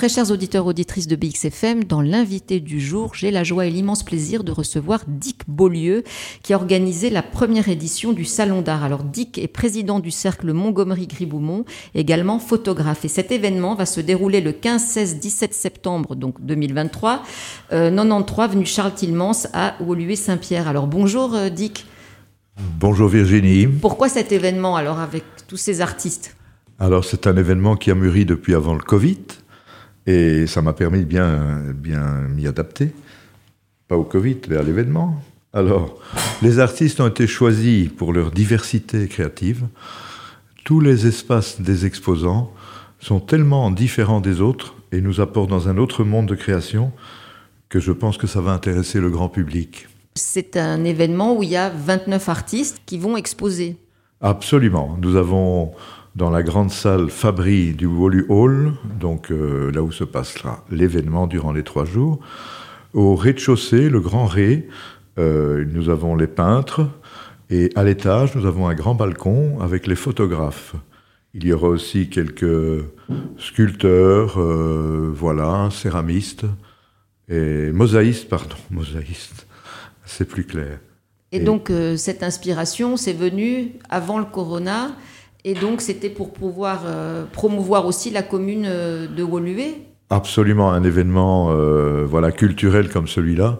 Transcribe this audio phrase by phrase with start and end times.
[0.00, 4.02] Très chers auditeurs, auditrices de BXFM, dans l'invité du jour, j'ai la joie et l'immense
[4.02, 6.04] plaisir de recevoir Dick Beaulieu,
[6.42, 8.82] qui a organisé la première édition du Salon d'Art.
[8.82, 13.04] Alors, Dick est président du cercle Montgomery-Griboumont, également photographe.
[13.04, 17.22] Et cet événement va se dérouler le 15, 16, 17 septembre, donc 2023,
[17.74, 20.66] euh, 93, venu Charles Tilmans à Woluwe-Saint-Pierre.
[20.66, 21.84] Alors, bonjour euh, Dick.
[22.78, 23.66] Bonjour Virginie.
[23.66, 26.36] Pourquoi cet événement, alors, avec tous ces artistes?
[26.78, 29.18] Alors, c'est un événement qui a mûri depuis avant le Covid.
[30.10, 32.90] Et ça m'a permis de bien, bien m'y adapter.
[33.86, 35.22] Pas au Covid, mais à l'événement.
[35.52, 36.00] Alors,
[36.42, 39.66] les artistes ont été choisis pour leur diversité créative.
[40.64, 42.52] Tous les espaces des exposants
[42.98, 46.90] sont tellement différents des autres et nous apportent dans un autre monde de création
[47.68, 49.86] que je pense que ça va intéresser le grand public.
[50.16, 53.76] C'est un événement où il y a 29 artistes qui vont exposer.
[54.20, 54.98] Absolument.
[55.00, 55.72] Nous avons
[56.16, 61.26] dans la grande salle Fabry du Wolu Hall, donc euh, là où se passera l'événement
[61.26, 62.20] durant les trois jours.
[62.94, 64.68] Au rez-de-chaussée, le grand ré,
[65.18, 66.88] euh, nous avons les peintres,
[67.48, 70.74] et à l'étage, nous avons un grand balcon avec les photographes.
[71.34, 72.84] Il y aura aussi quelques
[73.38, 76.44] sculpteurs, euh, voilà, céramistes,
[77.28, 79.46] et mosaïstes, pardon, mosaïstes,
[80.04, 80.80] c'est plus clair.
[81.30, 84.90] Et, et donc, euh, cette inspiration, c'est venu avant le corona
[85.44, 89.74] et donc, c'était pour pouvoir euh, promouvoir aussi la commune euh, de Woluwe.
[90.10, 93.58] Absolument, un événement euh, voilà, culturel comme celui-là,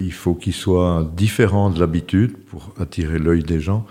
[0.00, 3.84] il faut qu'il soit différent de l'habitude pour attirer l'œil des gens,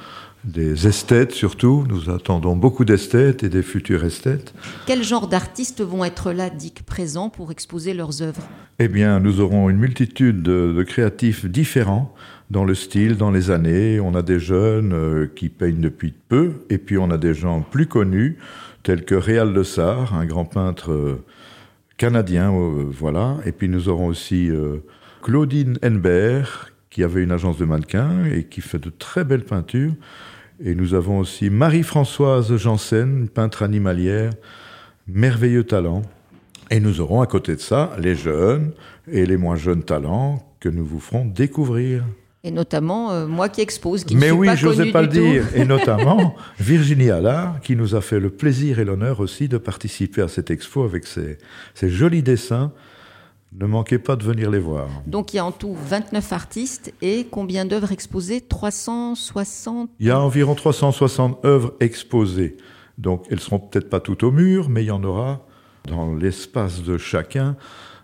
[0.44, 1.86] des esthètes surtout.
[1.88, 4.54] Nous attendons beaucoup d'esthètes et des futurs esthètes.
[4.86, 8.48] Quel genre d'artistes vont être là, Dick, présents pour exposer leurs œuvres?
[8.80, 12.14] Eh bien, nous aurons une multitude de, de créatifs différents
[12.50, 14.00] dans le style, dans les années.
[14.00, 17.62] On a des jeunes euh, qui peignent depuis peu, et puis on a des gens
[17.62, 18.38] plus connus,
[18.84, 21.24] tels que Réal Le Sar, un grand peintre euh,
[21.98, 23.38] canadien, euh, voilà.
[23.46, 24.50] Et puis nous aurons aussi
[25.22, 29.94] Claudine Henbert, qui avait une agence de mannequins et qui fait de très belles peintures.
[30.64, 34.32] Et nous avons aussi Marie-Françoise Janssen, peintre animalière,
[35.08, 36.02] merveilleux talent.
[36.72, 38.72] Et nous aurons à côté de ça les jeunes
[39.12, 42.04] et les moins jeunes talents que nous vous ferons découvrir.
[42.44, 45.06] Et notamment euh, moi qui expose, qui Mais ne suis oui, pas je n'osais pas
[45.06, 45.44] du le dire.
[45.56, 50.22] Et notamment Virginie Allard, qui nous a fait le plaisir et l'honneur aussi de participer
[50.22, 51.38] à cette expo avec ses,
[51.74, 52.72] ses jolis dessins.
[53.52, 54.88] Ne manquez pas de venir les voir.
[55.08, 58.42] Donc, il y a en tout 29 artistes et combien d'œuvres exposées?
[58.42, 62.58] 360 Il y a environ 360 œuvres exposées.
[63.00, 65.48] Donc, elles seront peut-être pas toutes au mur, mais il y en aura
[65.88, 67.58] dans l'espace de chacun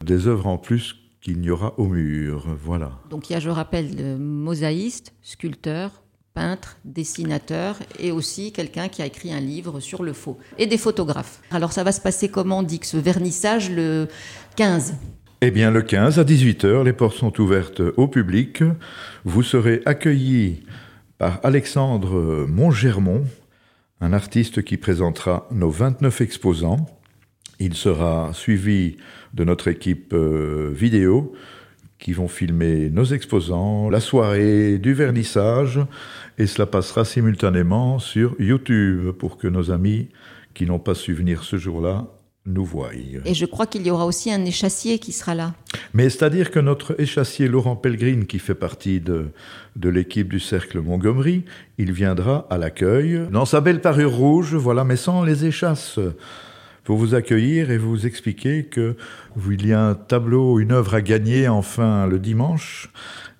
[0.03, 2.47] des œuvres en plus qu'il n'y aura au mur.
[2.63, 2.94] Voilà.
[3.12, 5.91] Donc, il y a, je rappelle, de mosaïstes, sculpteurs,
[6.33, 10.79] peintres, dessinateurs et aussi quelqu'un qui a écrit un livre sur le faux et des
[10.79, 11.39] photographes.
[11.51, 14.07] Alors, ça va se passer comment, Dick, ce vernissage le
[14.56, 14.95] 15
[15.41, 18.63] Eh bien, le 15 à 18h, les portes sont ouvertes au public.
[19.25, 20.63] Vous serez accueillis
[21.18, 23.25] par Alexandre Montgermont,
[24.00, 26.85] un artiste qui présentera nos 29 exposants.
[27.59, 28.95] Il sera suivi
[29.34, 31.34] de notre équipe euh, vidéo
[32.00, 35.81] qui vont filmer nos exposants, la soirée du vernissage,
[36.38, 40.07] et cela passera simultanément sur YouTube pour que nos amis
[40.53, 42.07] qui n'ont pas su venir ce jour-là
[42.45, 42.91] nous voient.
[43.25, 45.53] Et je crois qu'il y aura aussi un échassier qui sera là.
[45.94, 49.28] Mais c'est-à-dire que notre échassier Laurent Pellegrine, qui fait partie de,
[49.75, 51.44] de l'équipe du Cercle Montgomery,
[51.78, 56.00] il viendra à l'accueil dans sa belle parure rouge, voilà, mais sans les échasses,
[56.83, 58.95] pour vous accueillir et vous expliquer que
[59.50, 62.91] il y a un tableau, une œuvre à gagner enfin le dimanche,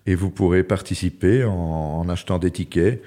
[0.08, 3.04] et vous pourrez participer en, en achetant des tickets.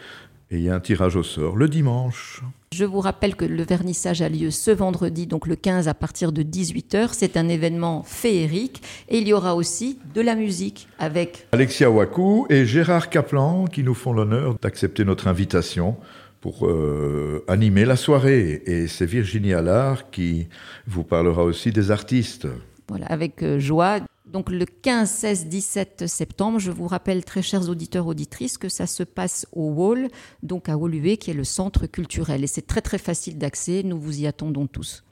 [0.50, 2.42] Et il y a un tirage au sort le dimanche.
[2.78, 6.30] Je vous rappelle que le vernissage a lieu ce vendredi, donc le 15 à partir
[6.30, 7.08] de 18h.
[7.10, 12.46] C'est un événement féerique et il y aura aussi de la musique avec Alexia Wakou
[12.50, 15.96] et Gérard Kaplan qui nous font l'honneur d'accepter notre invitation
[16.40, 18.62] pour euh, animer la soirée.
[18.66, 20.46] Et c'est Virginie Allard qui
[20.86, 22.46] vous parlera aussi des artistes.
[22.86, 23.98] Voilà, avec euh, joie.
[24.32, 28.86] Donc le 15, 16, 17 septembre, je vous rappelle, très chers auditeurs, auditrices, que ça
[28.86, 30.08] se passe au Wall,
[30.42, 32.44] donc à Woluwe, qui est le centre culturel.
[32.44, 35.04] Et c'est très très facile d'accès, nous vous y attendons tous.